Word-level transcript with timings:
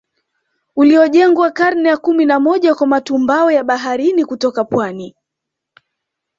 Uliojengwa 0.75 1.51
karne 1.51 1.89
ya 1.89 1.97
kumi 1.97 2.25
na 2.25 2.39
moja 2.39 2.75
kwa 2.75 2.87
matumbawe 2.87 3.53
ya 3.55 3.63
baharini 3.63 4.25
kutoka 4.25 4.63
pwani 4.63 5.15